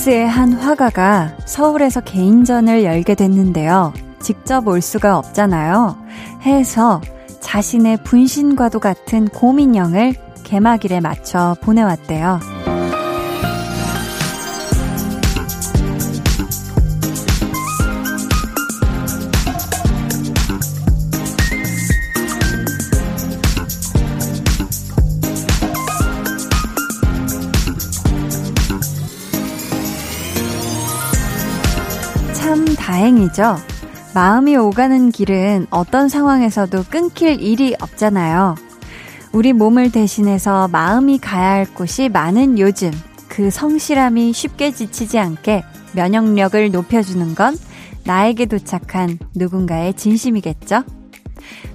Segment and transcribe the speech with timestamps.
[0.00, 3.92] 프랑스의 한 화가가 서울에서 개인전을 열게 됐는데요.
[4.20, 5.96] 직접 올 수가 없잖아요.
[6.42, 7.00] 해서
[7.40, 10.14] 자신의 분신과도 같은 고민형을
[10.44, 12.59] 개막일에 맞춰 보내왔대요.
[33.20, 33.56] 다행이죠.
[34.14, 38.54] 마음이 오가는 길은 어떤 상황에서도 끊길 일이 없잖아요.
[39.32, 42.90] 우리 몸을 대신해서 마음이 가야 할 곳이 많은 요즘,
[43.28, 45.62] 그 성실함이 쉽게 지치지 않게
[45.94, 47.56] 면역력을 높여주는 건
[48.04, 50.82] 나에게 도착한 누군가의 진심이겠죠?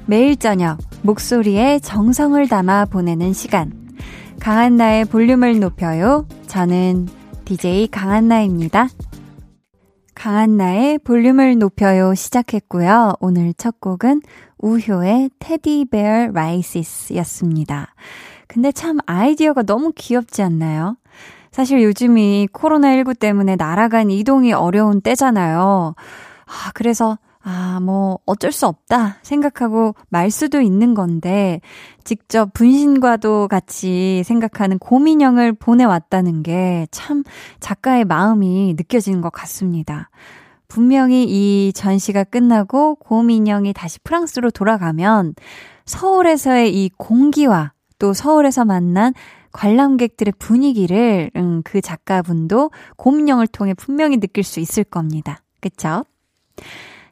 [0.05, 3.71] 매일 저녁, 목소리에 정성을 담아 보내는 시간.
[4.39, 6.27] 강한나의 볼륨을 높여요.
[6.47, 7.07] 저는
[7.45, 8.89] DJ 강한나입니다.
[10.15, 13.15] 강한나의 볼륨을 높여요 시작했고요.
[13.19, 14.21] 오늘 첫 곡은
[14.57, 17.93] 우효의 테디베어 라이시스 였습니다.
[18.47, 20.97] 근데 참 아이디어가 너무 귀엽지 않나요?
[21.51, 25.95] 사실 요즘이 코로나19 때문에 날아간 이동이 어려운 때잖아요.
[26.45, 27.17] 아, 그래서
[27.47, 31.61] 아, 뭐, 어쩔 수 없다 생각하고 말 수도 있는 건데,
[32.03, 37.23] 직접 분신과도 같이 생각하는 고민형을 보내왔다는 게 참
[37.59, 40.09] 작가의 마음이 느껴지는 것 같습니다.
[40.67, 45.35] 분명히 이 전시가 끝나고 고민형이 다시 프랑스로 돌아가면
[45.85, 49.13] 서울에서의 이 공기와 또 서울에서 만난
[49.51, 55.41] 관람객들의 분위기를 음, 그 작가분도 고민형을 통해 분명히 느낄 수 있을 겁니다.
[55.61, 56.03] 그쵸?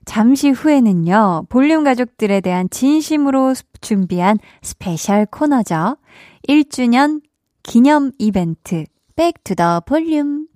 [0.05, 5.97] 잠시 후에는요, 볼륨 가족들에 대한 진심으로 준비한 special 코너죠.
[6.47, 7.21] 1주년
[7.63, 8.85] 기념 이벤트.
[9.15, 10.47] back to the 볼륨.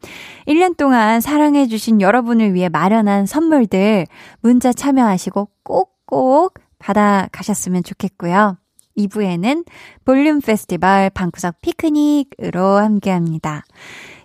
[0.48, 4.08] 1년 동안 사랑해주신 여러분을 위해 마련한 선물들
[4.42, 8.58] 문자 참여하시고 꼭꼭 받아가셨으면 좋겠고요.
[8.98, 9.66] 2부에는
[10.06, 13.64] 볼륨 페스티벌 방구석 피크닉으로 함께 합니다.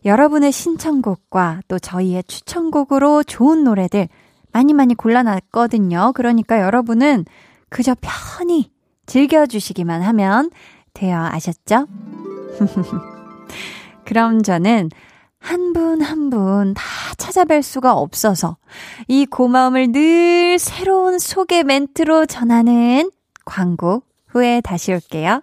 [0.04, 4.08] 여러분의 신청곡과 또 저희의 추천곡으로 좋은 노래들
[4.52, 6.12] 많이 많이 골라놨거든요.
[6.14, 7.24] 그러니까 여러분은
[7.68, 8.70] 그저 편히
[9.06, 10.50] 즐겨주시기만 하면
[10.94, 11.18] 돼요.
[11.18, 11.86] 아셨죠?
[14.04, 14.90] 그럼 저는
[15.38, 16.82] 한 분 한 분 다
[17.16, 18.56] 찾아뵐 수가 없어서
[19.08, 23.10] 이 고마움을 늘 새로운 소개 멘트로 전하는
[23.44, 25.42] 광고 후에 다시 올게요.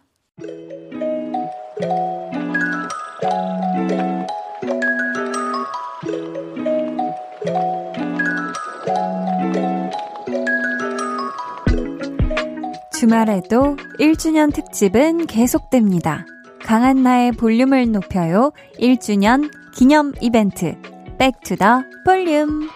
[12.99, 16.25] 주말에도 1주년 특집은 계속됩니다.
[16.65, 20.75] 강한나의 볼륨을 높여요 1주년 기념 이벤트
[21.17, 22.69] back to the 볼륨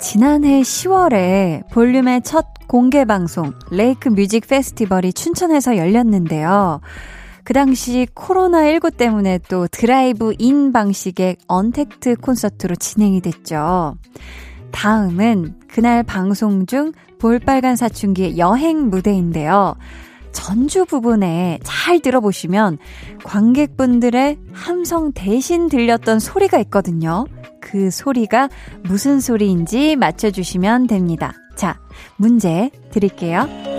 [0.00, 6.80] 지난해 10월에 볼륨의 첫 공개 방송 Lake Music Festival이 춘천에서 열렸는데요.
[7.44, 13.96] 그 당시 코로나19 때문에 또 drive-in 방식의 언택트 콘서트로 진행이 됐죠.
[14.70, 19.76] 다음은 그날 방송 중 볼빨간 사춘기의 여행 무대인데요.
[20.32, 22.78] 전주 부분에 잘 들어보시면
[23.24, 27.26] 관객분들의 함성 대신 들렸던 소리가 있거든요.
[27.60, 28.48] 그 소리가
[28.84, 31.32] 무슨 소리인지 맞춰주시면 됩니다.
[31.56, 31.80] 자,
[32.16, 33.77] 문제 드릴게요.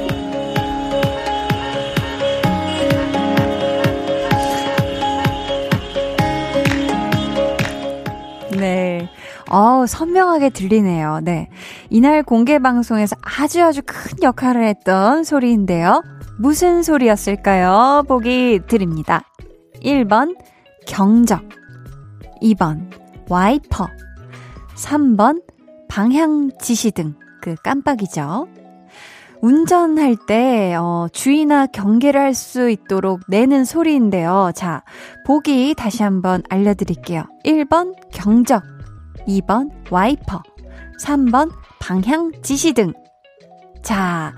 [9.51, 11.21] 어우, 선명하게 들리네요.
[11.23, 11.49] 네.
[11.89, 16.03] 이날 공개 방송에서 아주 아주 큰 역할을 했던 소리인데요.
[16.37, 18.03] 무슨 소리였을까요?
[18.07, 19.23] 보기 드립니다.
[19.83, 20.35] 1번,
[20.87, 21.41] 경적.
[22.41, 22.89] 2번,
[23.27, 23.87] 와이퍼.
[24.75, 25.41] 3번,
[25.89, 27.15] 방향 지시등.
[27.41, 28.47] 그 깜빡이죠.
[29.41, 34.51] 운전할 때, 어, 주의나 경계를 할 수 있도록 내는 소리인데요.
[34.53, 34.83] 자,
[35.25, 37.23] 보기 다시 한번 알려드릴게요.
[37.45, 38.63] 1번, 경적.
[39.27, 40.41] 2번, 와이퍼.
[41.03, 42.93] 3번, 방향 지시등.
[43.81, 44.33] 자,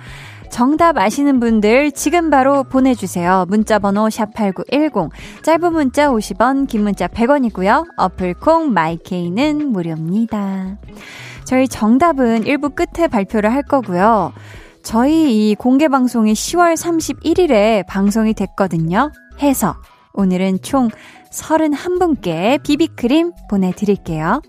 [0.52, 3.46] 정답 아시는 분들 지금 바로 보내주세요.
[3.48, 5.10] 문자번호 샵8910.
[5.44, 7.86] 짧은 문자 50원, 긴 문자 100원이고요.
[7.98, 10.78] 어플콩 마이케이는 무료입니다.
[11.46, 14.34] 저희 정답은 1부 끝에 발표를 할 거고요.
[14.84, 19.12] 저희 이 공개 방송이 10월 31일에 방송이 됐거든요.
[19.42, 19.76] 해서
[20.14, 20.90] 오늘은 총
[21.32, 24.42] 31분께 비비크림 보내드릴게요.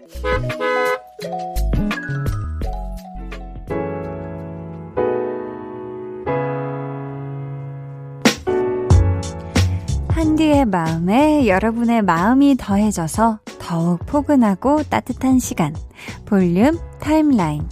[10.09, 15.75] 한디의 마음에 여러분의 마음이 더해져서 더욱 포근하고 따뜻한 시간.
[16.27, 17.67] 볼륨 타임라인.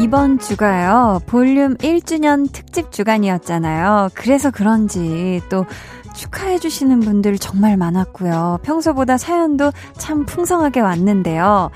[0.00, 4.08] 이번 주가요, 볼륨 1주년 특집 주간이었잖아요.
[4.14, 5.66] 그래서 그런지 또
[6.14, 8.60] 축하해주시는 분들 정말 많았고요.
[8.62, 11.70] 평소보다 사연도 참 풍성하게 왔는데요.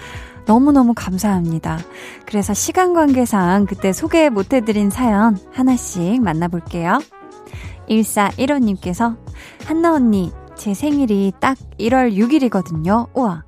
[0.46, 1.78] 너무너무 감사합니다.
[2.24, 7.00] 그래서 시간 관계상 그때 소개 못해드린 사연 하나씩 만나볼게요.
[7.90, 9.18] 1415님께서
[9.66, 13.08] 한나 언니, 제 생일이 딱 1월 6일이거든요.
[13.12, 13.44] 우와.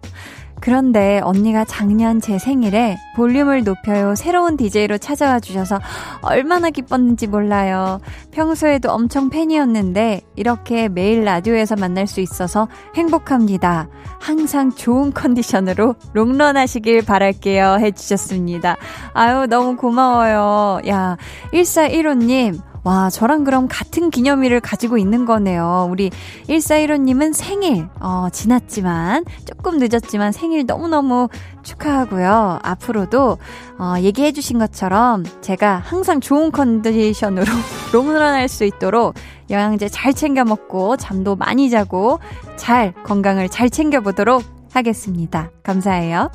[0.67, 5.79] 그런데 언니가 작년 제 생일에 볼륨을 높여요 새로운 DJ로 찾아와 주셔서
[6.23, 8.01] 얼마나 기뻤는지 몰라요.
[8.33, 12.67] 평소에도 엄청 팬이었는데 이렇게 매일 라디오에서 만날 수 있어서
[12.97, 13.89] 행복합니다.
[14.19, 17.77] 항상 좋은 컨디션으로 롱런 하시길 바랄게요.
[17.79, 18.77] 해주셨습니다.
[19.13, 20.81] 아유, 너무 고마워요.
[20.89, 21.17] 야,
[21.53, 22.61] 1415님.
[22.87, 25.89] 와, 저랑 그럼 같은 기념일을 가지고 있는 거네요.
[25.91, 26.13] 우리
[26.49, 31.29] 1415님은 생일, 어, 지났지만, 조금 늦었지만 생일 너무너무
[31.65, 32.61] 축하하고요.
[32.63, 33.39] 앞으로도,
[33.81, 37.47] 어, 얘기해주신 것처럼 제가 항상 좋은 컨디션으로
[37.93, 39.15] 롱런 할 수 있도록
[39.51, 42.21] 영양제 잘 챙겨 먹고, 잠도 많이 자고,
[42.55, 45.51] 잘, 건강을 잘 챙겨보도록 하겠습니다.
[45.65, 46.31] 감사해요.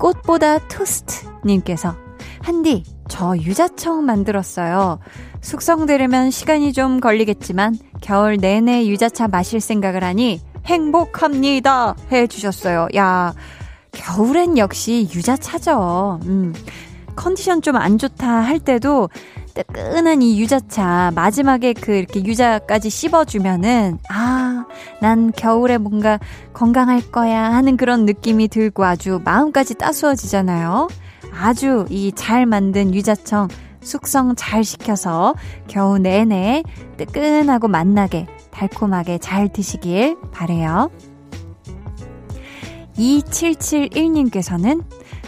[0.00, 1.94] 꽃보다 토스트님께서,
[2.42, 4.98] 한디, 저 유자청 만들었어요.
[5.40, 11.94] 숙성되려면 시간이 좀 걸리겠지만 겨울 내내 유자차 마실 생각을 하니 행복합니다.
[12.10, 12.88] 해 주셨어요.
[12.96, 13.32] 야,
[13.92, 16.20] 겨울엔 역시 유자차죠.
[16.26, 16.52] 음.
[17.16, 19.08] 컨디션 좀 안 좋다 할 때도
[19.54, 24.66] 뜨끈한 이 유자차 마지막에 그 이렇게 유자까지 씹어주면은 아,
[25.00, 26.18] 난 겨울에 뭔가
[26.52, 30.88] 건강할 거야 하는 그런 느낌이 들고 아주 마음까지 따스워지잖아요.
[31.38, 33.48] 아주 이 잘 만든 유자청
[33.82, 35.34] 숙성 잘 시켜서
[35.68, 36.62] 겨우 내내
[36.96, 40.90] 뜨끈하고 맛나게 달콤하게 잘 드시길 바래요.
[42.96, 44.82] 2771님께서는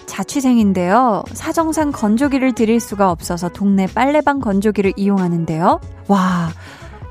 [0.06, 1.22] 자취생인데요.
[1.34, 5.80] 사정상 건조기를 드릴 수가 없어서 동네 빨래방 건조기를 이용하는데요.
[6.08, 6.48] 와,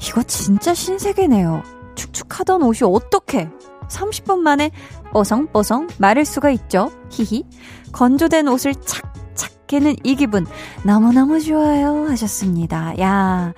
[0.01, 1.63] 이거 진짜 신세계네요.
[1.95, 3.47] 축축하던 옷이 어떻게
[3.87, 4.71] 30분 만에
[5.13, 6.91] 뽀송뽀송 마를 수가 있죠.
[7.09, 7.45] 히히.
[7.91, 10.45] 건조된 옷을 착착 개는 이 기분
[10.83, 12.97] 너무너무 좋아요 하셨습니다.
[12.99, 13.53] 야,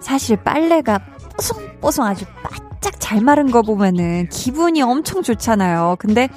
[0.00, 0.98] 사실 빨래가
[1.36, 2.24] 뽀송뽀송 아주
[2.82, 5.94] 바짝 잘 마른 거 보면은 기분이 엄청 좋잖아요.
[6.00, 6.28] 근데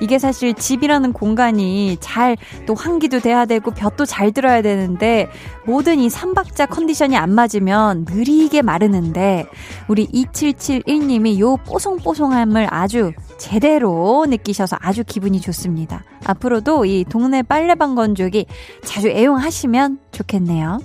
[0.00, 5.28] 이게 사실 집이라는 공간이 잘 또 환기도 돼야 되고 볕도 잘 들어야 되는데
[5.66, 9.44] 모든 이 삼박자 컨디션이 안 맞으면 느리게 마르는데
[9.88, 16.02] 우리 2771님이 요 뽀송뽀송함을 아주 제대로 느끼셔서 아주 기분이 좋습니다.
[16.24, 18.46] 앞으로도 이 동네 빨래방 건조기
[18.84, 20.78] 자주 애용하시면 좋겠네요.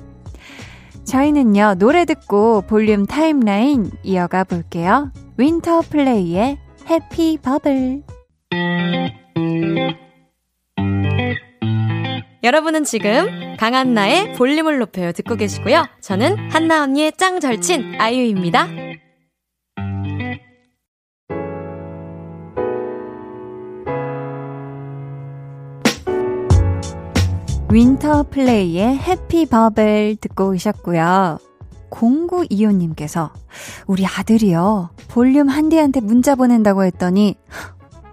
[1.05, 5.11] 저희는요, 노래 듣고 볼륨 timeline 이어가 볼게요.
[5.37, 6.57] 윈터 플레이의
[6.89, 8.03] Happy Bubble.
[12.43, 15.85] 여러분은 지금 강한나의 볼륨을 높여요 듣고 계시고요.
[16.01, 18.67] 저는 한나 언니의 짱 절친 아이유입니다.
[27.75, 31.39] 윈터 플레이의 Happy Bubble 듣고 오셨고요.
[31.89, 33.31] 0925님께서
[33.85, 34.91] 우리 아들이요.
[35.09, 37.35] 볼륨 한디한테 문자 보낸다고 했더니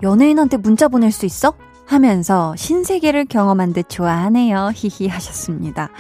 [0.03, 1.55] 연예인한테 문자 보낼 수 있어?
[1.87, 4.73] 하면서 신세계를 경험한 듯 좋아하네요.
[4.75, 5.91] 히히 하셨습니다.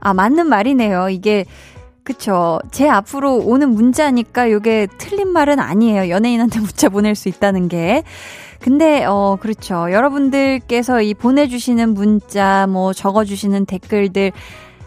[0.00, 1.10] 아, 맞는 말이네요.
[1.10, 1.44] 이게
[2.04, 2.60] 그쵸.
[2.70, 6.08] 제 앞으로 오는 문자니까 이게 틀린 말은 아니에요.
[6.08, 8.04] 연예인한테 문자 보낼 수 있다는 게.
[8.62, 9.90] 근데, 어, 그렇죠.
[9.90, 14.32] 여러분들께서 이 보내주시는 문자, 뭐 적어주시는 댓글들,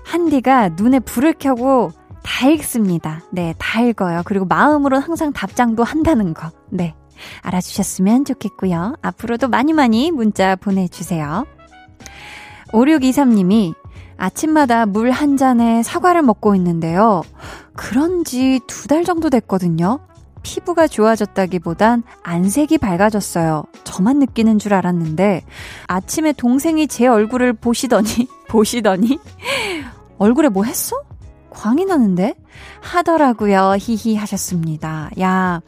[0.05, 1.91] 한디가 눈에 불을 켜고
[2.23, 3.21] 다 읽습니다.
[3.31, 4.21] 네, 다 읽어요.
[4.25, 6.51] 그리고 마음으로 항상 답장도 한다는 거.
[6.69, 6.95] 네.
[7.41, 8.95] 알아주셨으면 좋겠고요.
[9.01, 11.45] 앞으로도 많이 많이 문자 보내주세요.
[12.71, 13.73] 5623님이
[14.17, 17.21] 아침마다 물 한 잔에 사과를 먹고 있는데요.
[17.75, 19.99] 그런 지 두 달 정도 됐거든요.
[20.45, 23.63] 피부가 좋아졌다기보단 안색이 밝아졌어요.
[23.83, 25.43] 저만 느끼는 줄 알았는데
[25.87, 29.17] 아침에 동생이 제 얼굴을 보시더니 보시더니
[30.19, 31.01] 얼굴에 뭐 했어?
[31.49, 32.35] 광이 나는데?
[32.79, 33.75] 하더라고요.
[33.79, 35.09] 히히 하셨습니다.
[35.19, 35.61] 야,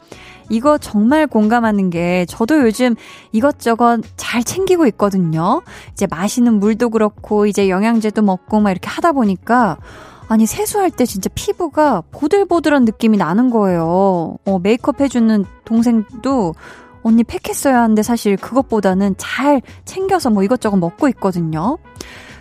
[0.48, 2.94] 이거 정말 공감하는 게 저도 요즘
[3.32, 5.60] 이것저것 잘 챙기고 있거든요.
[5.92, 9.78] 이제 마시는 물도 그렇고 이제 영양제도 먹고 막 이렇게 하다 보니까
[10.28, 14.36] 아니 세수할 때 진짜 피부가 보들보들한 느낌이 나는 거예요.
[14.44, 16.54] 어, 메이크업 해주는 동생도
[17.02, 21.78] 언니 팩했어야 하는데 사실 그것보다는 잘 챙겨서 뭐 이것저것 먹고 있거든요.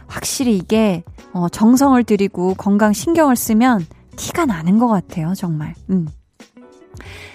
[0.07, 3.85] 확실히 이게 어, 정성을 들이고 건강 신경을 쓰면
[4.17, 5.73] 티가 나는 것 같아요, 정말.
[5.89, 6.07] 음.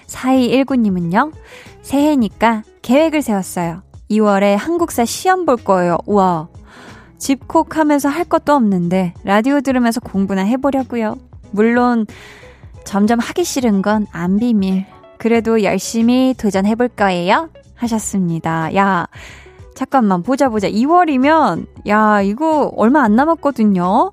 [0.06, 1.32] 4219님은요,
[1.82, 3.82] 새해니까 계획을 세웠어요.
[4.11, 5.97] 2월에 한국사 시험 볼 거예요.
[6.06, 6.49] 우와.
[7.23, 11.17] 집콕 하면서 할 것도 없는데, 라디오 들으면서 공부나 해보려고요.
[11.52, 12.05] 물론,
[12.85, 14.87] 점점 하기 싫은 건 안 비밀.
[15.19, 17.49] 그래도 열심히 도전해볼 거예요.
[17.76, 18.75] 하셨습니다.
[18.75, 19.07] 야,
[19.76, 20.69] 잠깐만, 보자, 보자.
[20.69, 24.11] 2월이면, 야, 이거 얼마 안 남았거든요.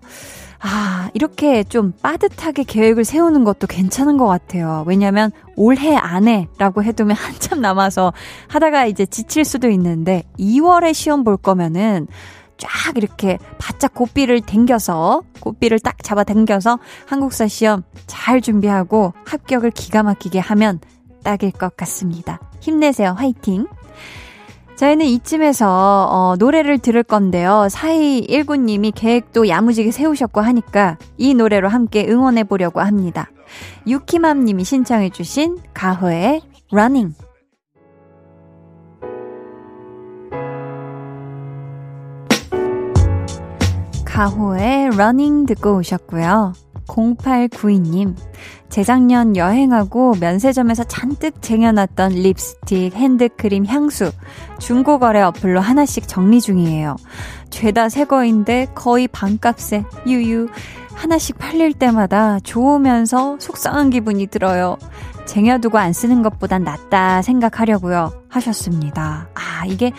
[0.60, 4.84] 아, 이렇게 좀 빠듯하게 계획을 세우는 것도 괜찮은 것 같아요.
[4.86, 8.14] 왜냐면 올해 안에라고 해두면 한참 남아서
[8.50, 12.06] 하다가 이제 지칠 수도 있는데 2월에 시험 볼 거면은
[12.60, 20.04] 쫙 이렇게 바짝 고삐를 당겨서 고삐를 딱 잡아 당겨서 한국사 시험 잘 준비하고 합격을 기가
[20.04, 20.80] 막히게 하면
[21.24, 22.40] 딱일 것 같습니다.
[22.60, 23.16] 힘내세요.
[23.18, 23.68] 화이팅!
[24.76, 27.68] 저희는 이쯤에서 어, 노래를 들을 건데요.
[27.70, 33.30] 4219님이 계획도 야무지게 세우셨고 하니까 이 노래로 함께 응원해 보려고 합니다.
[33.88, 37.14] 유키맘님이 신청해 주신 가호의 Running
[44.20, 46.52] 가호의 Running 듣고 오셨고요.
[46.88, 48.18] 0892님,
[48.68, 54.12] 재작년 여행하고 면세점에서 잔뜩 쟁여놨던 립스틱, 핸드크림, 향수,
[54.60, 56.98] 중고거래 어플로 하나씩 정리 중이에요.
[57.50, 60.50] 죄다 새 거인데 거의 반값에, 유유.
[60.96, 64.78] 하나씩 팔릴 때마다 좋으면서 속상한 기분이 들어요.
[65.28, 68.12] 쟁여두고 안 쓰는 것보단 낫다 생각하려고요.
[68.28, 69.30] 하셨습니다.
[69.34, 69.94] 아, 이게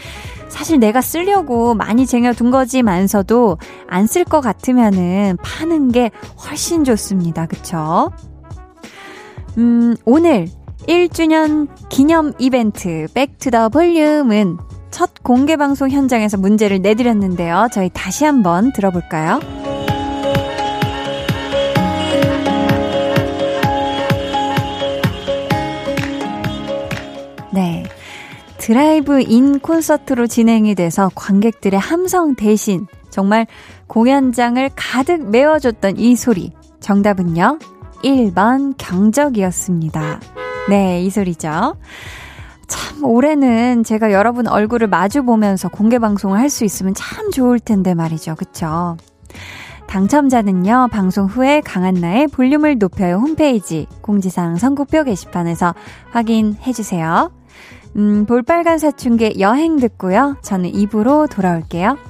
[0.50, 3.56] 사실 내가 쓰려고 많이 쟁여둔 거지만서도
[3.88, 6.10] 안 쓸 것 같으면은 파는 게
[6.44, 7.46] 훨씬 좋습니다.
[7.46, 8.10] 그쵸?
[9.58, 10.48] 음, 오늘
[10.88, 14.58] 1주년 기념 이벤트 back to the 볼륨은
[14.90, 17.68] 첫 공개 방송 현장에서 문제를 내드렸는데요.
[17.72, 19.38] 저희 다시 한번 들어볼까요?
[28.70, 33.48] 드라이브 인 콘서트로 진행이 돼서 관객들의 함성 대신 정말
[33.88, 36.52] 공연장을 가득 메워줬던 이 소리.
[36.78, 37.58] 정답은요?
[38.04, 40.20] 1번 경적이었습니다.
[40.68, 41.78] 네, 이 소리죠.
[42.68, 47.94] 참, 올해는 제가 여러분 얼굴을 마주 보면서 공개 방송을 할 수 있으면 참 좋을 텐데
[47.94, 48.36] 말이죠.
[48.36, 48.96] 그쵸?
[49.88, 55.74] 당첨자는요, 방송 후에 강한나의 볼륨을 높여요 홈페이지 공지사항 선곡표 게시판에서
[56.12, 57.39] 확인해주세요.
[57.96, 60.36] 음, 볼빨간 사춘기 여행 듣고요.
[60.42, 62.09] 저는 입으로 돌아올게요.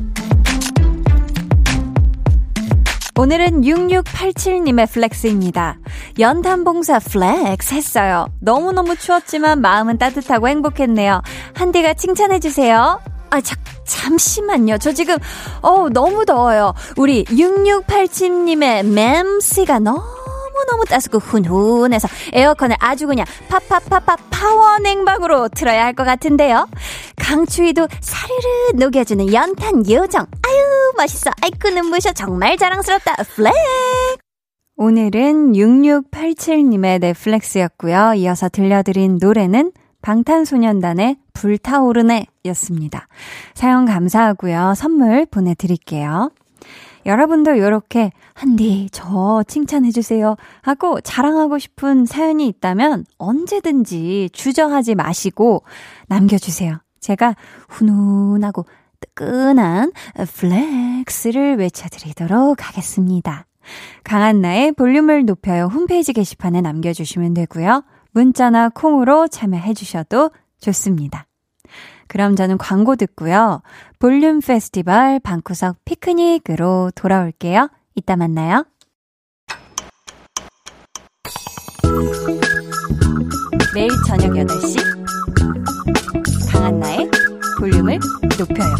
[3.17, 5.77] 오늘은 6687님의 flex입니다.
[6.19, 8.27] 연탄봉사 flex 했어요.
[8.39, 11.21] 너무너무 추웠지만 마음은 따뜻하고 행복했네요.
[11.53, 12.99] 한디가 칭찬해주세요.
[13.29, 14.77] 아, 자, 잠시만요.
[14.77, 15.17] 저 지금,
[15.61, 16.73] 어우, 너무 더워요.
[16.97, 20.20] 우리 6687님의 맴씨가 너무
[20.51, 26.67] 너무너무 따스고 훈훈해서 에어컨을 아주 그냥 팍팍팍팍 파워 냉방으로 틀어야 할 것 같은데요.
[27.17, 30.25] 강추위도 사르르 녹여주는 연탄 요정.
[30.47, 31.29] 아유, 멋있어.
[31.41, 32.13] 아이쿠, 눈부셔.
[32.13, 33.15] 정말 자랑스럽다.
[33.35, 33.51] flex!
[34.77, 38.13] 오늘은 6687님의 넷플렉스였고요.
[38.15, 43.07] 이어서 들려드린 노래는 방탄소년단의 불타오르네 였습니다.
[43.53, 44.73] 사연 감사하고요.
[44.75, 46.31] 선물 보내드릴게요.
[47.05, 55.63] 여러분도 이렇게 한디 저 칭찬해 주세요 하고 자랑하고 싶은 사연이 있다면 언제든지 주저하지 마시고
[56.07, 56.79] 남겨주세요.
[56.99, 57.35] 제가
[57.69, 58.65] 훈훈하고
[58.99, 59.91] 뜨끈한
[60.35, 63.45] flex를 외쳐드리도록 하겠습니다.
[64.03, 67.83] 강한나의 볼륨을 높여요 홈페이지 게시판에 남겨주시면 되고요.
[68.11, 71.25] 문자나 콩으로 참여해 주셔도 좋습니다.
[72.11, 73.61] 그럼 저는 광고 듣고요.
[73.97, 77.69] 볼륨 페스티벌 방구석 피크닉으로 돌아올게요.
[77.95, 78.65] 이따 만나요.
[83.73, 84.75] 매일 저녁 8시
[86.51, 87.09] 강한나의
[87.57, 87.97] 볼륨을
[88.37, 88.75] 높여요.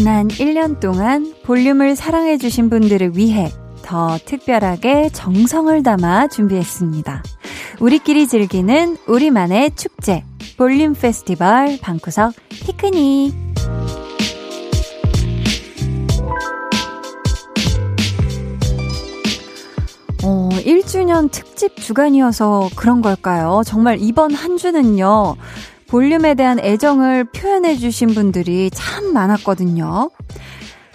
[0.00, 3.52] 지난 1년 동안 볼륨을 사랑해주신 분들을 위해
[3.82, 7.22] 더 특별하게 정성을 담아 준비했습니다.
[7.80, 10.24] 우리끼리 즐기는 우리만의 축제,
[10.56, 13.34] 볼륨 페스티벌 방구석 피크닉.
[20.24, 23.60] 어, 1주년 특집 주간이어서 그런 걸까요?
[23.66, 25.36] 정말 이번 한 주는요,
[25.90, 30.10] 볼륨에 대한 애정을 표현해주신 분들이 참 많았거든요.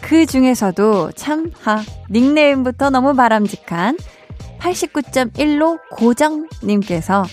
[0.02, 3.98] 그 중에서도 참, 하, 닉네임부터 너무 바람직한
[4.60, 7.26] 89.1로 고정님께서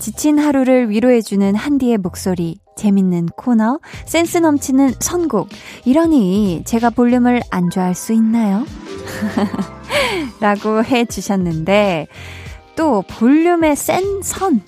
[0.00, 5.48] 지친 하루를 위로해주는 한디의 목소리, 재밌는 코너, 센스 넘치는 선곡.
[5.84, 8.64] 이러니 제가 볼륨을 안 좋아할 수 있나요?
[10.40, 12.08] 라고 해주셨는데,
[12.74, 14.62] 또 볼륨의 센 선.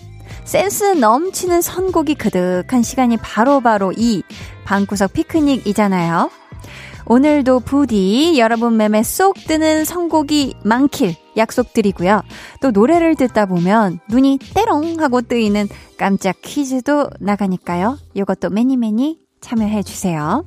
[0.52, 4.22] 센스 넘치는 선곡이 그득한 시간이 바로바로 바로 이
[4.66, 6.30] 방구석 피크닉이잖아요.
[7.06, 12.20] 오늘도 부디 여러분 맴에 쏙 드는 선곡이 많길 약속드리고요.
[12.60, 17.96] 또 노래를 듣다 보면 눈이 때롱 하고 뜨이는 깜짝 퀴즈도 나가니까요.
[18.12, 20.44] 이것도 매니매니 참여해 주세요.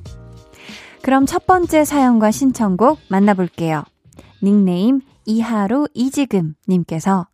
[1.02, 3.82] 그럼 첫 번째 사연과 신청곡 만나볼게요.
[4.40, 7.26] 닉네임 이하루 이지금 님께서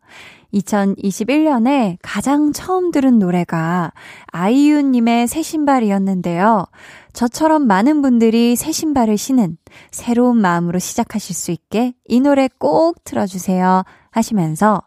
[0.52, 3.92] 2021년에 가장 처음 들은 노래가
[4.26, 6.66] 아이유님의 새 신발이었는데요.
[7.12, 9.56] 저처럼 많은 분들이 새 신발을 신은
[9.90, 14.82] 새로운 마음으로 시작하실 수 있게 이 노래 꼭 틀어주세요 하시면서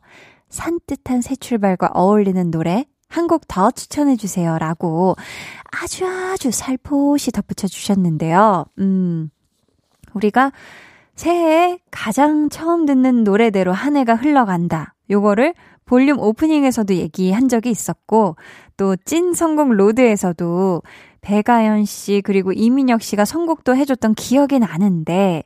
[0.49, 5.15] 산뜻한 새 출발과 어울리는 노래 한 곡 더 추천해주세요 라고
[5.71, 8.65] 아주 아주 살포시 덧붙여 주셨는데요.
[8.79, 9.29] 음,
[10.13, 10.51] 우리가
[11.15, 14.94] 새해에 가장 처음 듣는 노래대로 한 해가 흘러간다.
[15.09, 15.53] 요거를
[15.85, 18.35] 볼륨 오프닝에서도 얘기한 적이 있었고,
[18.77, 20.81] 또 찐 선곡 road에서도
[21.21, 25.43] 백아연 씨 그리고 이민혁 씨가 선곡도 해줬던 기억이 나는데,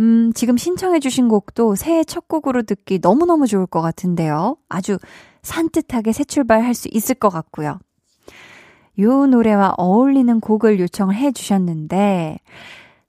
[0.00, 4.56] 음, 지금 신청해주신 곡도 새해 첫 곡으로 듣기 너무너무 좋을 것 같은데요.
[4.68, 4.98] 아주
[5.42, 7.78] 산뜻하게 새 출발할 수 있을 것 같고요.
[8.98, 12.38] 요 노래와 어울리는 곡을 요청을 해주셨는데,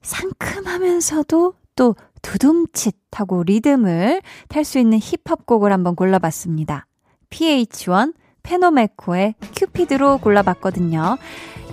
[0.02, 6.86] 상큼하면서도 또 두둠칫 하고 리듬을 탈 수 있는 힙합 곡을 한번 골라봤습니다.
[7.30, 11.18] PH1 페노메코의 큐피드로 골라봤거든요.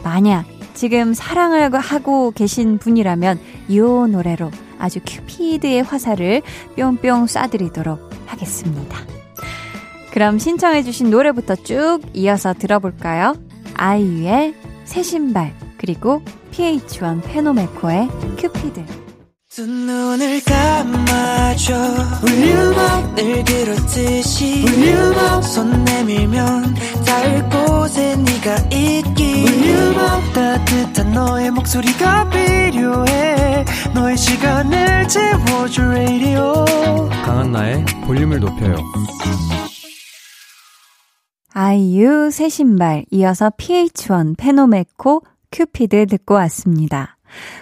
[0.03, 6.41] 만약 지금 사랑을 하고 계신 분이라면 이 노래로 아주 큐피드의 화살을
[6.75, 8.97] 뿅뿅 쏴드리도록 하겠습니다.
[10.11, 13.35] 그럼 신청해주신 노래부터 쭉 이어서 들어볼까요?
[13.75, 18.07] 아이유의 새 신발, 그리고 PH1 페노메코의
[18.37, 18.98] 큐피드.
[19.59, 21.75] 두 눈을 감아줘?
[22.23, 33.65] 울륨업 늘 그렇듯이 울륨업 손 내밀면 닿을 곳에 네가 있기 울륨업 따뜻한 너의 목소리가 필요해.
[33.93, 36.65] 너의 시간을 채워줄 radio.
[37.25, 38.77] 강한나의 볼륨을 높여요.
[41.53, 47.18] 아이유 새 신발 이어서 PH1 페노메코 큐피드 듣고 왔습니다.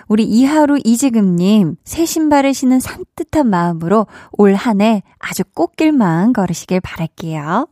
[0.07, 7.67] 우리 이하루 이지금님, 새 신발을 신은 산뜻한 마음으로 올 한 해 아주 꽃길만 걸으시길 바랄게요.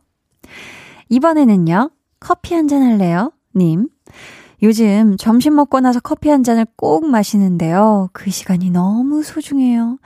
[1.08, 3.32] 이번에는요, 커피 한 잔 할래요?
[3.54, 3.88] 님.
[4.62, 8.08] 요즘 점심 먹고 나서 커피 한 잔을 꼭 마시는데요.
[8.12, 9.98] 그 시간이 너무 소중해요.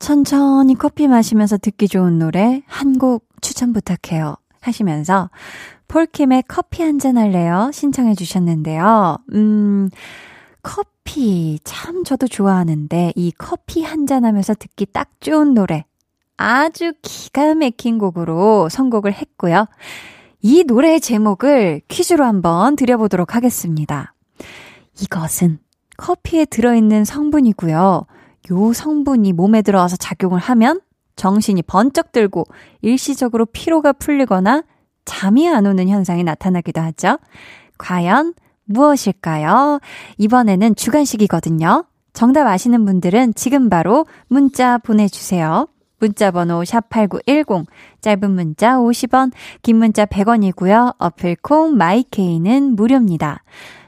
[0.00, 4.36] 천천히 커피 마시면서 듣기 좋은 노래 한 곡 추천 부탁해요.
[4.60, 5.30] 하시면서
[5.88, 7.70] 폴킴의 커피 한 잔 할래요?
[7.72, 9.18] 신청해 주셨는데요.
[9.34, 9.90] 음,
[10.64, 15.84] 커피 참 저도 좋아하는데 이 커피 한 잔 하면서 듣기 딱 좋은 노래
[16.36, 19.66] 아주 기가 막힌 곡으로 선곡을 했고요.
[20.40, 24.14] 이 노래의 제목을 퀴즈로 한번 드려보도록 하겠습니다.
[25.00, 25.58] 이것은
[25.96, 28.06] 커피에 들어있는 성분이고요.
[28.50, 30.80] 요 성분이 몸에 들어와서 작용을 하면
[31.16, 32.44] 정신이 번쩍 들고
[32.82, 34.64] 일시적으로 피로가 풀리거나
[35.04, 37.18] 잠이 안 오는 현상이 나타나기도 하죠.
[37.78, 39.80] 과연 무엇일까요?
[40.18, 41.84] 이번에는 주간식이거든요.
[42.12, 45.68] 정답 아시는 분들은 지금 바로 문자 보내주세요.
[45.98, 47.66] 문자 번호 샵8910,
[48.00, 50.96] 짧은 문자 50원, 긴 문자 100원이고요.
[50.98, 53.42] 어플콩 마이케이는 무료입니다.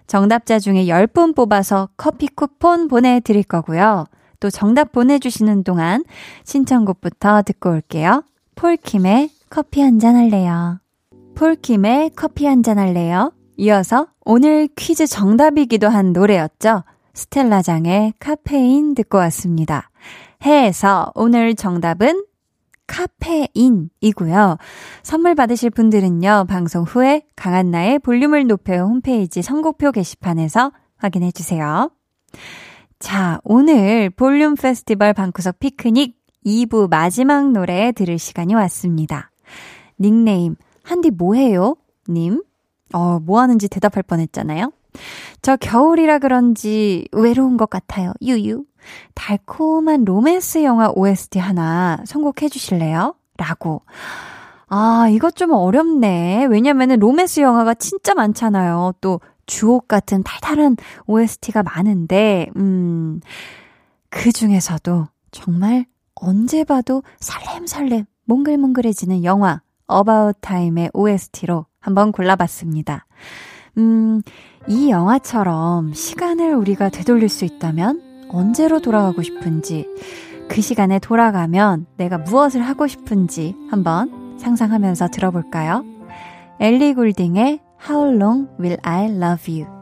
[0.06, 4.06] 정답자 중에 10분 뽑아서 커피 쿠폰 보내드릴 거고요.
[4.40, 6.04] 또 정답 보내주시는 동안
[6.44, 8.22] 신청곡부터 듣고 올게요.
[8.54, 10.78] 폴킴의 커피 한 잔 할래요.
[11.34, 13.32] 폴킴의 커피 한 잔 할래요.
[13.56, 16.84] 이어서 오늘 퀴즈 정답이기도 한 노래였죠.
[17.14, 19.90] 스텔라장의 카페인 듣고 왔습니다.
[20.44, 22.24] 해에서 오늘 정답은
[22.86, 24.58] 카페인이고요.
[25.02, 31.90] 선물 받으실 분들은요, 방송 후에 강한나의 볼륨을 높여 홈페이지 선곡표 게시판에서 확인해 주세요.
[32.98, 39.30] 자, 오늘 볼륨 페스티벌 방구석 피크닉 2부 마지막 노래 들을 시간이 왔습니다.
[39.98, 41.76] 닉네임, 한디 뭐해요?
[42.08, 42.42] 님.
[42.92, 44.72] 어, 뭐 하는지 대답할 뻔 했잖아요.
[45.42, 48.12] 저 겨울이라 그런지 외로운 것 같아요.
[48.22, 48.64] 유유.
[49.14, 53.14] 달콤한 로맨스 영화 OST 하나 선곡해 주실래요?
[53.36, 53.82] 라고.
[54.68, 56.46] 아, 이것 좀 어렵네.
[56.46, 58.94] 왜냐면은 로맨스 영화가 진짜 많잖아요.
[59.00, 63.20] 또 주옥 같은 달달한 OST가 많은데, 음,
[64.10, 73.06] 그 중에서도 정말 언제 봐도 설렘설렘 몽글몽글해지는 영화 About Time의 OST로 한번 골라봤습니다.
[73.78, 74.20] 음,
[74.66, 79.86] 이 영화처럼 시간을 우리가 되돌릴 수 있다면 언제로 돌아가고 싶은지,
[80.48, 85.84] 그 시간에 돌아가면 내가 무엇을 하고 싶은지 한번 상상하면서 들어볼까요?
[86.58, 89.75] 엘리 굴딩의 How Long Will I Love You?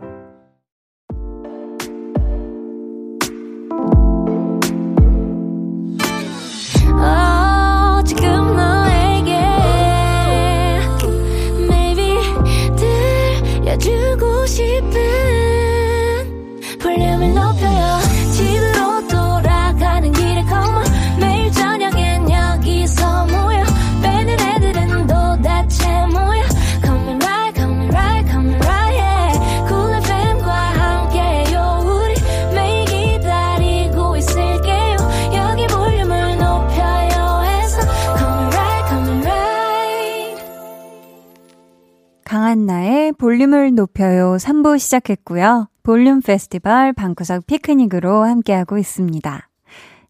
[43.14, 45.68] 볼륨을 높여요 3부 시작했고요.
[45.82, 49.48] 볼륨 페스티벌 방구석 피크닉으로 함께하고 있습니다.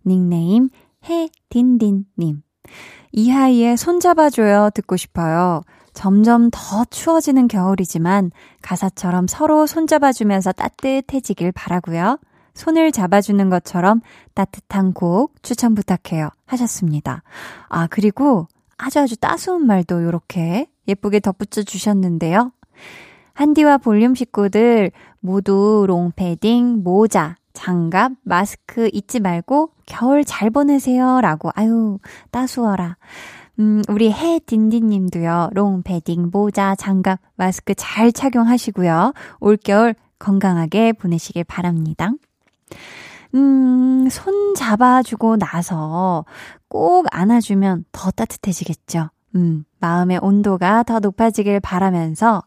[0.07, 0.71] 닉네임
[1.05, 2.43] 해딘딘님.
[3.13, 5.63] 이하이의 손잡아줘요 듣고 싶어요.
[5.93, 12.19] 점점 더 추워지는 겨울이지만 가사처럼 서로 손잡아주면서 따뜻해지길 바라고요.
[12.55, 14.01] 손을 잡아주는 것처럼
[14.35, 16.31] 따뜻한 곡 추천 부탁해요.
[16.47, 17.23] 하셨습니다.
[17.69, 22.53] 아, 그리고 아주 아주 따스운 말도 이렇게 예쁘게 덧붙여 주셨는데요.
[23.35, 31.21] 한디와 볼륨 식구들 모두 롱패딩, 모자, 장갑, 마스크 잊지 말고 겨울 잘 보내세요.
[31.21, 31.99] 라고, 아유,
[32.31, 32.97] 따스워라.
[33.61, 39.15] 음, 우리 해딘딘 님도요, 롱패딩, 모자, 장갑, 마스크 잘 착용하시고요.
[39.41, 42.13] 올겨울 건강하게 보내시길 바랍니다.
[43.35, 46.25] 음, 손 잡아주고 나서
[46.69, 49.11] 꼭 안아주면 더 따뜻해지겠죠.
[49.35, 52.43] 음, 마음의 온도가 더 높아지길 바라면서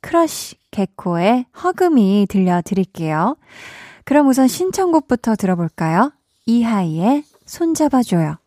[0.00, 3.36] 크러쉬 개코의 Hug Me 들려드릴게요.
[4.04, 6.12] 그럼 우선 신청곡부터 들어볼까요?
[6.46, 8.38] 이하이의 손잡아줘요.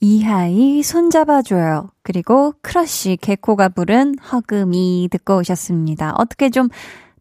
[0.00, 1.90] 이하이 손잡아줘요.
[2.02, 6.14] 그리고 크러쉬 개코가 부른 Hug Me 듣고 오셨습니다.
[6.16, 6.68] 어떻게 좀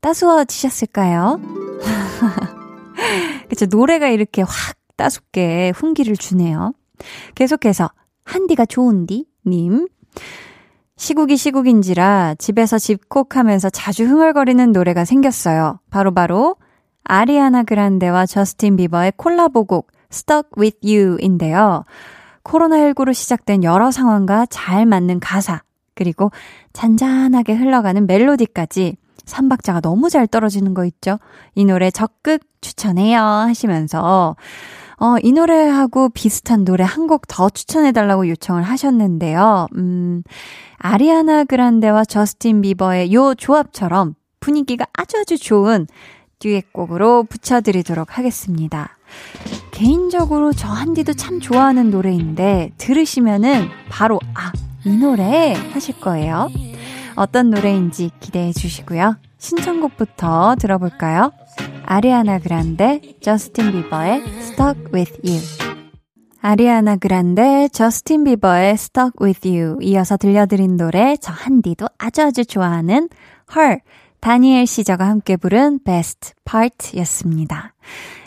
[0.01, 1.39] 따스워지셨을까요?
[3.49, 6.73] 그쵸, 노래가 이렇게 확 따숩게 훈기를 주네요.
[7.35, 7.91] 계속해서,
[8.23, 9.27] 한디가 좋은디?
[9.45, 9.87] 님.
[10.95, 15.79] 시국이 시국인지라 집에서 집콕하면서 자주 흥얼거리는 노래가 생겼어요.
[15.89, 16.55] 바로바로, 바로
[17.03, 21.83] 아리아나 그란데와 저스틴 비버의 콜라보곡, Stuck With You인데요.
[22.43, 25.61] 코로나19로 시작된 여러 상황과 잘 맞는 가사,
[25.95, 26.31] 그리고
[26.73, 31.19] 잔잔하게 흘러가는 멜로디까지 삼박자가 너무 잘 떨어지는 거 있죠?
[31.55, 34.35] 이 노래 적극 추천해요 하시면서
[35.03, 39.67] 어, 이 노래하고 비슷한 노래 한 곡 더 추천해달라고 요청을 하셨는데요.
[39.75, 40.23] 음,
[40.77, 45.87] 아리아나 그란데와 저스틴 비버의 요 조합처럼 분위기가 아주 아주 좋은
[46.39, 48.97] 듀엣곡으로 붙여드리도록 하겠습니다.
[49.71, 54.51] 개인적으로 저 한디도 참 좋아하는 노래인데 들으시면은 바로 아,
[54.85, 56.49] 이 노래 하실 거예요.
[57.15, 59.17] 어떤 노래인지 기대해 주시고요.
[59.37, 61.31] 신청곡부터 들어볼까요?
[61.85, 65.39] 아리아나 그란데, 저스틴 비버의 Stuck With You.
[66.41, 69.77] 아리아나 그란데, 저스틴 비버의 Stuck With You.
[69.81, 73.09] 이어서 들려드린 노래, 저 한디도 아주 아주 좋아하는
[73.55, 73.79] Her,
[74.19, 77.73] 다니엘 시저가 함께 부른 Best Part 였습니다.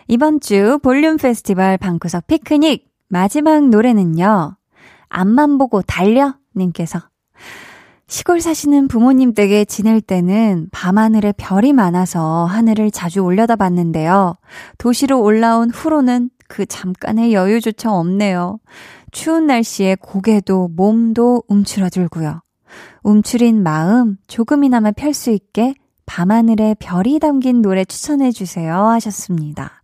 [0.09, 4.57] 이번 주 볼륨 페스티벌 방구석 피크닉 마지막 노래는요.
[5.09, 7.01] 앞만 보고 달려 님께서
[8.09, 14.37] 시골 사시는 부모님 댁에 지낼 때는 밤하늘에 별이 많아서 하늘을 자주 올려다 봤는데요.
[14.79, 18.61] 도시로 올라온 후로는 그 잠깐의 여유조차 없네요.
[19.11, 22.42] 추운 날씨에 고개도 몸도 움츠러들고요.
[23.03, 29.83] 움츠린 마음 조금이나마 펼 수 있게 밤하늘에 별이 담긴 노래 추천해 주세요 하셨습니다.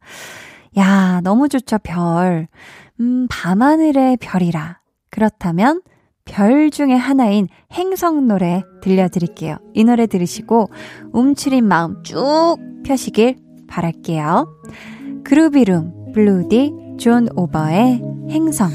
[0.79, 2.47] 야, 너무 좋죠, 별.
[3.01, 4.79] 음, 밤하늘의 별이라.
[5.11, 5.83] 그렇다면
[6.25, 9.57] 별 중에 하나인 행성 노래 들려드릴게요.
[9.75, 10.71] 이 노래 들으시고
[11.13, 14.47] 움츠린 마음 쭉 펴시길 바랄게요.
[15.25, 18.71] 그루비룸 블루디 존 오버의 행성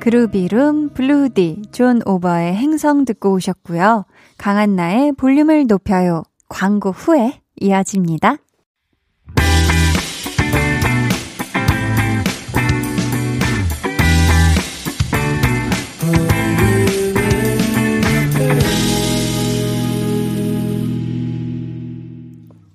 [0.00, 4.04] 그루비룸 블루디 존 오버의 행성 듣고 오셨고요.
[4.36, 6.22] 강한나의 볼륨을 높여요.
[6.48, 8.36] 광고 후에 이어집니다.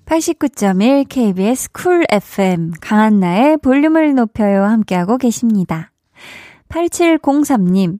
[0.08, 5.92] 89.1 KBS 쿨 FM 강한나의 볼륨을 높여요 함께하고 계십니다.
[6.70, 7.98] 8703님,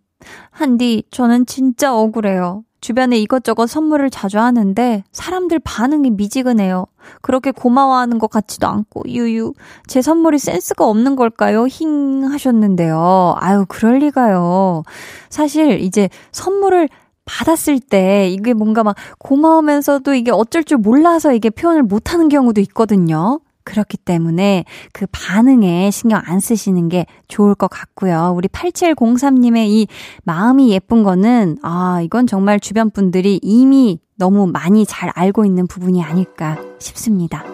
[0.51, 2.65] 한디, 저는 진짜 억울해요.
[2.81, 6.87] 주변에 이것저것 선물을 자주 하는데 사람들 반응이 미지근해요.
[7.21, 9.53] 그렇게 고마워하는 것 같지도 않고 유유.
[9.87, 11.67] 제 선물이 센스가 없는 걸까요?
[11.67, 13.35] 힝 하셨는데요.
[13.39, 14.83] 아유, 그럴 리가요.
[15.29, 16.89] 사실 이제 선물을
[17.29, 22.61] 받았을 때 이게 뭔가 막 고마우면서도 이게 어쩔 줄 몰라서 이게 표현을 못 하는 경우도
[22.63, 23.41] 있거든요.
[23.65, 24.65] 그렇기 때문에
[24.95, 28.33] 그 반응에 신경 안 쓰시는 게 좋을 것 같고요.
[28.35, 29.87] 우리 8703님의 이
[30.25, 36.03] 마음이 예쁜 거는, 아, 이건 정말 주변 분들이 이미 너무 많이 잘 알고 있는 부분이
[36.03, 37.45] 아닐까 싶습니다.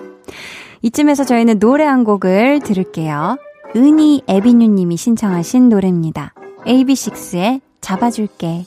[0.83, 3.37] 이쯤에서 저희는 노래 한 곡을 들을게요.
[3.75, 6.33] 은희 에비뉴 님이 신청하신 노래입니다.
[6.65, 8.67] AB6IX의 잡아줄게.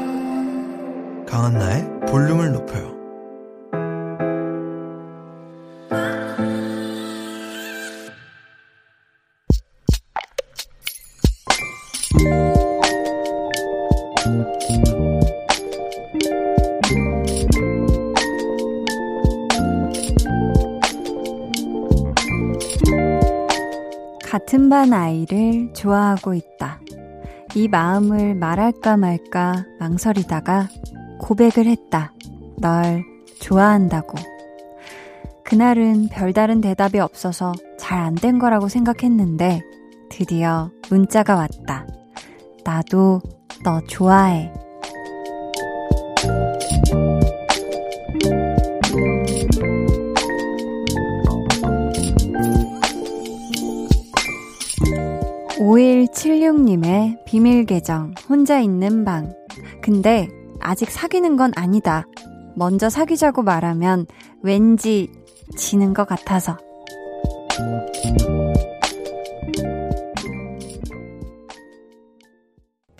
[1.31, 2.91] 강한나의 볼륨을 높여요
[24.21, 26.81] 같은 반 아이를 좋아하고 있다.
[27.55, 30.67] 이 마음을 말할까 말까 망설이다가
[31.21, 32.13] 고백을 했다.
[32.57, 33.03] 널
[33.39, 34.17] 좋아한다고.
[35.43, 39.61] 그날은 별다른 대답이 없어서 잘 안 된 거라고 생각했는데
[40.09, 41.85] 드디어 문자가 왔다.
[42.63, 43.21] 나도
[43.63, 44.51] 너 좋아해.
[55.59, 59.33] 5176님의 비밀 계정, 혼자 있는 방.
[59.81, 60.27] 근데
[60.61, 62.05] 아직 사귀는 건 아니다.
[62.55, 64.05] 먼저 사귀자고 말하면
[64.41, 65.11] 왠지
[65.55, 66.57] 지는 것 같아서.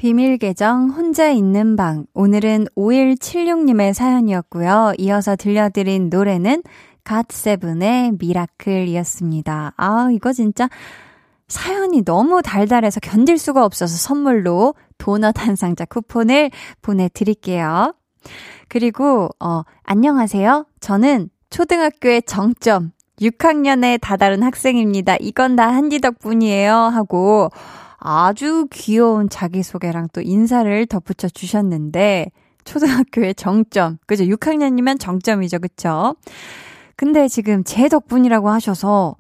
[0.02, 2.08] 비밀 계정 혼자 있는 방.
[2.15, 4.93] 오늘은 5176님의 사연이었고요.
[4.97, 6.63] 이어서 들려드린 노래는
[7.04, 9.74] 갓세븐의 미라클이었습니다.
[9.78, 10.69] 아, 이거 진짜
[11.52, 16.50] 사연이 너무 달달해서 견딜 수가 없어서 선물로 도넛 한 상자 쿠폰을
[16.82, 17.94] 보내드릴게요.
[18.70, 20.66] 그리고, 어, 안녕하세요.
[20.80, 25.18] 저는 초등학교의 정점, 6학년의 다다른 학생입니다.
[25.20, 26.74] 이건 다 한디 덕분이에요.
[26.74, 27.50] 하고
[27.98, 32.32] 아주 귀여운 자기소개랑 또 인사를 덧붙여 주셨는데,
[32.64, 33.98] 초등학교의 정점.
[34.06, 34.24] 그죠?
[34.24, 35.60] 6학년이면 정점이죠.
[35.60, 36.16] 그쵸?
[36.96, 39.18] 근데 지금 제 덕분이라고 하셔서,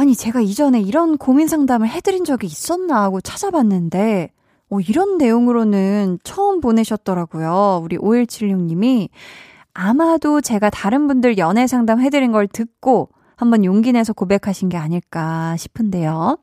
[0.00, 4.32] 아니, 제가 이전에 이런 고민 상담을 해드린 적이 있었나 하고 찾아봤는데,
[4.70, 7.82] 어, 이런 내용으로는 처음 보내셨더라고요.
[7.84, 9.10] 우리 5176님이.
[9.74, 15.54] 아마도 제가 다른 분들 연애 상담 해드린 걸 듣고 한번 용기 내서 고백하신 게 아닐까
[15.58, 16.38] 싶은데요.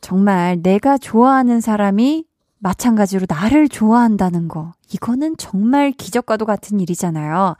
[0.00, 2.26] 정말 내가 좋아하는 사람이
[2.60, 4.72] 마찬가지로 나를 좋아한다는 거.
[4.92, 7.56] 이거는 정말 기적과도 같은 일이잖아요.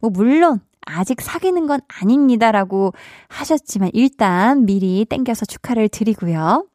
[0.00, 2.92] 뭐, 물론 아직 사귀는 건 아닙니다라고
[3.28, 6.66] 하셨지만 일단 미리 땡겨서 축하를 드리고요.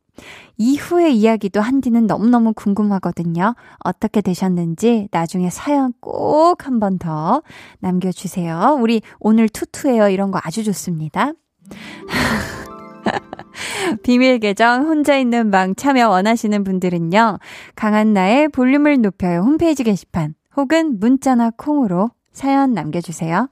[0.57, 3.55] 이후의 이야기도 한디는 너무너무 궁금하거든요.
[3.79, 7.41] 어떻게 되셨는지 나중에 사연 꼭 한 번 더
[7.79, 8.77] 남겨주세요.
[8.81, 10.09] 우리 오늘 투투예요.
[10.09, 11.31] 이런 거 아주 좋습니다.
[14.03, 17.39] 비밀 계정 혼자 있는 방 참여 원하시는 분들은요.
[17.75, 23.47] 강한나의 볼륨을 높여요 홈페이지 게시판 혹은 문자나 콩으로 사연 남겨주세요.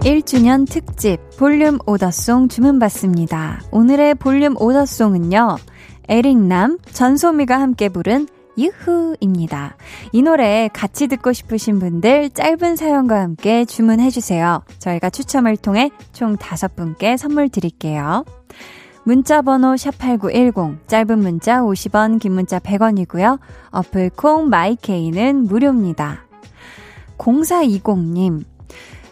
[0.00, 3.62] 1주년 특집 볼륨 오더송 주문받습니다.
[3.72, 5.56] 오늘의 볼륨 오더송은요.
[6.08, 9.76] 에릭남, 전소미가 함께 부른 유후입니다.
[10.12, 14.62] 이 노래 같이 듣고 싶으신 분들 짧은 사연과 함께 주문해주세요.
[14.78, 18.24] 저희가 추첨을 통해 총 5분께 선물 드릴게요.
[19.02, 23.40] 문자 번호 샵8910, 짧은 문자 50원, 긴 문자 100원이고요.
[23.70, 26.24] 어플 콩 마이케이는 무료입니다.
[27.16, 28.44] 0420님,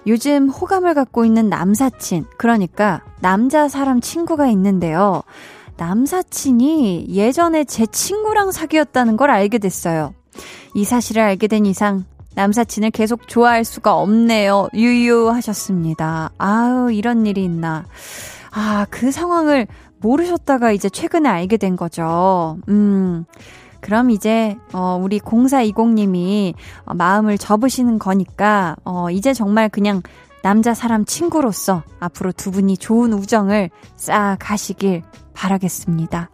[0.06, 5.22] 요즘 호감을 갖고 있는 남사친, 그러니까 남자 사람 친구가 있는데요.
[5.76, 10.14] 남사친이 예전에 제 친구랑 사귀었다는 걸 알게 됐어요.
[10.74, 14.68] 이 사실을 알게 된 이상 남사친을 계속 좋아할 수가 없네요.
[14.74, 16.30] 유유하셨습니다.
[16.38, 17.86] 아유, 이런 일이 있나.
[18.52, 19.66] 아, 그 상황을
[20.00, 22.58] 모르셨다가 이제 최근에 알게 된 거죠.
[22.68, 23.24] 음.
[23.80, 30.02] 그럼 이제 어 우리 0420님이 어, 마음을 접으시는 거니까 어 이제 정말 그냥
[30.42, 35.02] 남자 사람 친구로서 앞으로 두 분이 좋은 우정을 쌓아 가시길
[35.34, 36.30] 바라겠습니다.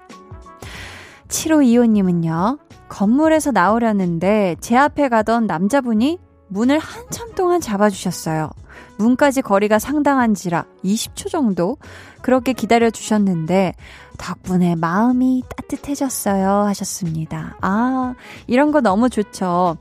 [1.28, 2.58] 7525님은요.
[2.88, 8.50] 건물에서 나오려는데 제 앞에 가던 남자분이 문을 한참 동안 잡아주셨어요.
[8.98, 11.76] 문까지 거리가 상당한지라 20초 정도
[12.20, 13.74] 그렇게 기다려 주셨는데
[14.18, 17.56] 덕분에 마음이 따뜻해졌어요 하셨습니다.
[17.60, 18.14] 아,
[18.46, 19.76] 이런 거 너무 좋죠.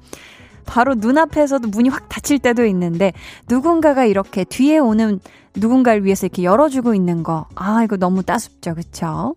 [0.66, 3.14] 바로 눈앞에서도 문이 확 닫힐 때도 있는데
[3.50, 5.20] 누군가가 이렇게 뒤에 오는
[5.56, 7.48] 누군가를 위해서 이렇게 열어주고 있는 거.
[7.56, 8.76] 아, 이거 너무 따숩죠.
[8.76, 9.36] 그쵸?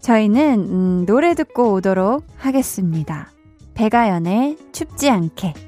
[0.00, 3.30] 저희는 음, 노래 듣고 오도록 하겠습니다.
[3.74, 5.67] 배가연의 춥지 않게.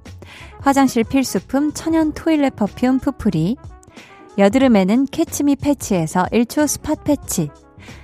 [0.61, 3.57] 화장실 필수품 천연 toilet perfume 푸프리,
[4.37, 7.49] 여드름에는 캐치미 패치에서 1초 spot 패치,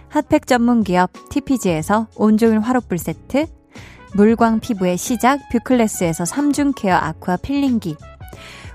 [0.10, 3.46] 핫팩 전문 기업 TPG에서 온종일 화롯불 세트,
[4.16, 7.96] 물광 피부의 시작 뷰클래스에서 3중 care aqua peeling기,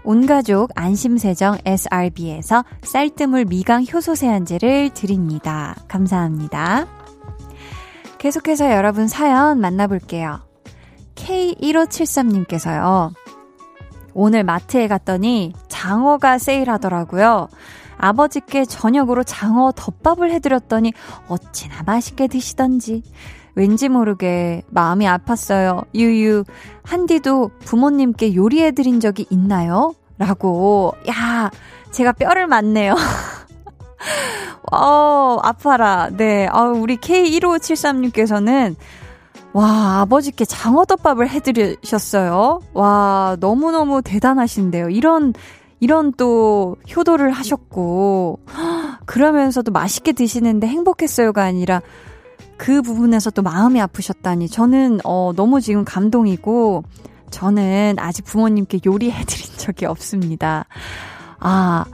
[0.05, 5.77] 온가족 안심세정 SRB에서 쌀뜨물 미강 효소 세안제를 드립니다.
[5.88, 6.87] 감사합니다.
[8.18, 10.40] 계속해서 여러분 사연 만나볼게요.
[11.16, 13.12] K1573님께서요.
[14.14, 17.48] 오늘 마트에 갔더니 장어가 세일하더라고요.
[17.98, 20.92] 아버지께 저녁으로 장어 덮밥을 해드렸더니
[21.29, 23.03] 어찌나 맛있게 드시던지
[23.55, 25.85] 왠지 모르게 마음이 아팠어요.
[25.94, 26.44] 유유,
[26.85, 29.94] 한디도 부모님께 요리해드린 적이 있나요?
[30.18, 31.51] 라고, 야,
[31.90, 32.94] 제가 뼈를 맞네요.
[34.72, 36.09] 어, 아파라.
[36.11, 36.48] 네.
[36.51, 38.75] 아, 우리 K1573님께서는
[39.53, 42.61] 와, 아버지께 장어덮밥을 해드리셨어요.
[42.73, 44.88] 와, 너무너무 대단하신데요.
[44.88, 45.35] 이런,
[45.81, 48.40] 이런 또 효도를 하셨고,
[49.05, 51.83] 그러면서도 맛있게 드시는데 행복했어요가 아니라
[52.57, 54.48] 그 부분에서 또 마음이 아프셨다니.
[54.48, 56.85] 저는, 어, 너무 지금 감동이고,
[57.31, 60.65] 저는 아직 부모님께 요리해드린 적이 없습니다.
[61.40, 61.85] 아,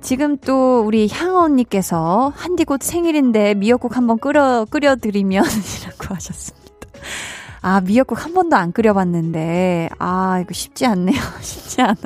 [0.00, 6.61] 지금 또 우리 향어 언니께서 한디 곧 생일인데 미역국 한번 끓여, 끓여드리면 이라고 하셨습니다.
[7.60, 11.20] 아, 미역국 한 번도 안 끓여봤는데, 아, 이거 쉽지 않네요.
[11.40, 11.96] 쉽지 않아.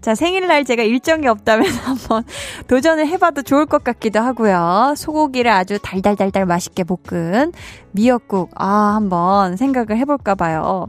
[0.00, 2.22] 자, 생일날 제가 일정이 없다면 한번
[2.68, 4.94] 도전을 해봐도 좋을 것 같기도 하고요.
[4.96, 7.52] 소고기를 아주 달달달달 맛있게 볶은
[7.92, 10.86] 미역국, 아, 한번 생각을 해볼까 봐요.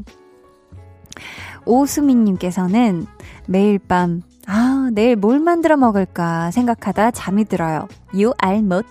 [1.65, 3.05] 오수민님께서는
[3.47, 7.87] 매일 밤 아, 내일 뭘 만들어 먹을까 생각하다 잠이 들어요.
[8.19, 8.85] 요 알 못.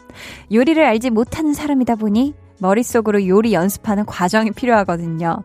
[0.52, 5.42] 요리를 알지 못하는 사람이다 보니 머릿속으로 요리 연습하는 과정이 필요하거든요.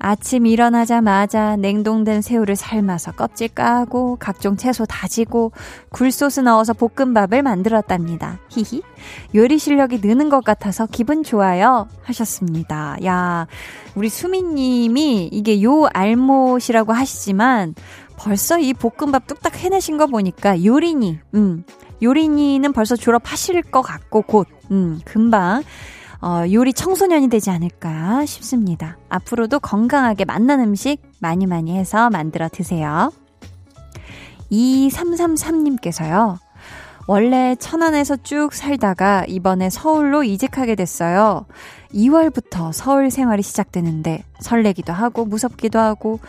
[0.00, 5.50] 아침 일어나자마자 냉동된 새우를 삶아서 껍질 까고 각종 채소 다지고
[5.90, 8.38] 굴소스 넣어서 볶음밥을 만들었답니다.
[8.48, 8.82] 히히.
[9.34, 11.88] 요리 실력이 느는 것 같아서 기분 좋아요.
[12.04, 12.96] 하셨습니다.
[13.04, 13.48] 야,
[13.96, 17.74] 우리 수미님이 이게 요 알못이라고 하시지만
[18.16, 21.64] 벌써 이 볶음밥 뚝딱 해내신 거 보니까 요리니, 음,
[22.02, 25.62] 요리니는 벌써 졸업하실 것 같고 곧, 음, 금방
[26.20, 28.96] 어, 요리 청소년이 되지 않을까 싶습니다.
[29.08, 33.12] 앞으로도 건강하게 맛난 음식 많이 많이 해서 만들어 드세요.
[34.50, 36.38] 2333님께서요.
[37.06, 41.46] 원래 천안에서 쭉 살다가 이번에 서울로 이직하게 됐어요.
[41.94, 46.20] 2월부터 서울 생활이 시작되는데 설레기도 하고 무섭기도 하고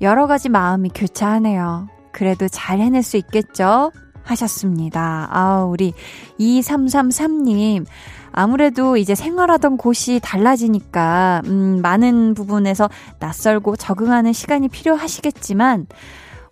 [0.00, 1.88] 여러 가지 마음이 교차하네요.
[2.12, 3.92] 그래도 잘 해낼 수 있겠죠?
[4.24, 5.28] 하셨습니다.
[5.30, 5.94] 아, 우리
[6.38, 7.86] 2333님.
[8.32, 15.86] 아무래도 이제 생활하던 곳이 달라지니까, 음, 많은 부분에서 낯설고 적응하는 시간이 필요하시겠지만,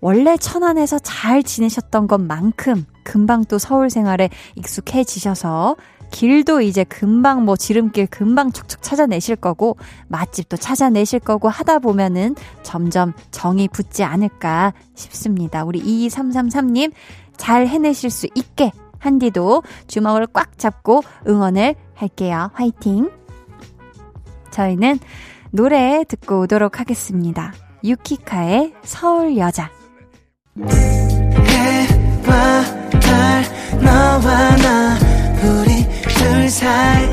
[0.01, 5.77] 원래 천안에서 잘 지내셨던 것만큼 금방 또 서울 생활에 익숙해지셔서
[6.11, 9.77] 길도 이제 금방 뭐 지름길 금방 촉촉 찾아내실 거고
[10.09, 15.65] 맛집도 찾아내실 거고 하다 보면은 점점 정이 붙지 않을까 싶습니다.
[15.65, 16.93] 우리 2333님
[17.41, 22.51] 잘 해내실 수 있게 한디도 주먹을 꽉 잡고 응원을 할게요.
[22.53, 23.11] 화이팅!
[24.51, 24.99] 저희는
[25.51, 27.55] 노래 듣고 오도록 하겠습니다.
[27.83, 29.71] 유키카의 서울 여자.
[31.49, 32.63] 해와
[33.01, 33.43] 달
[33.83, 34.99] 너와 나
[35.43, 37.09] 우리 둘 사이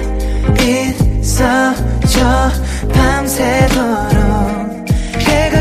[1.21, 2.49] 있어줘
[2.93, 4.16] 밤새도록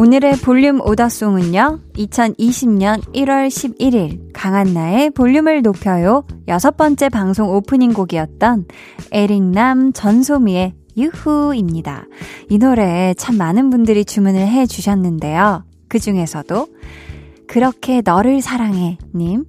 [0.00, 8.64] 오늘의 볼륨 오다송은요, 2020년 1월 11일 강한나의 볼륨을 높여요 여섯 번째 방송 오프닝 곡이었던
[9.12, 12.06] 에릭남 전소미의 유후입니다.
[12.48, 15.66] 이 노래 참 많은 분들이 주문을 해 주셨는데요.
[15.86, 16.66] 그 중에서도
[17.46, 19.44] 그렇게 너를 사랑해 님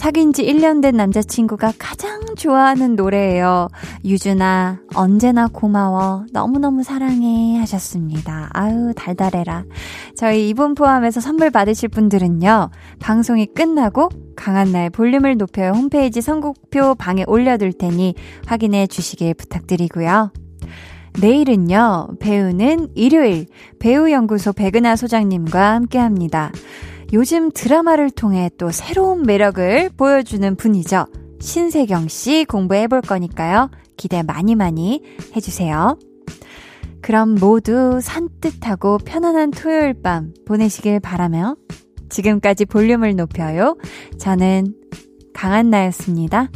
[0.00, 3.68] 사귄 지 1년 된 남자친구가 가장 좋아하는 노래예요.
[4.02, 6.24] 유준아, 언제나 고마워.
[6.32, 7.58] 너무너무 사랑해.
[7.58, 8.48] 하셨습니다.
[8.54, 9.64] 아유, 달달해라.
[10.16, 17.74] 저희 이분 포함해서 선물 받으실 분들은요, 방송이 끝나고 강한나의 볼륨을 높여요 홈페이지 선곡표 방에 올려둘
[17.74, 18.14] 테니
[18.46, 20.32] 확인해 주시길 부탁드리고요.
[21.20, 23.48] 내일은요, 배우는 일요일
[23.78, 26.52] 배우연구소 백은하 소장님과 함께 합니다.
[27.12, 31.06] 요즘 드라마를 통해 또 새로운 매력을 보여주는 분이죠.
[31.40, 33.70] 신세경 씨 공부해 볼 거니까요.
[33.96, 35.02] 기대 많이 많이
[35.34, 35.98] 해주세요.
[37.02, 41.56] 그럼 모두 산뜻하고 편안한 토요일 밤 보내시길 바라며
[42.10, 43.76] 지금까지 볼륨을 높여요.
[44.18, 44.74] 저는
[45.34, 46.50] 강한나였습니다.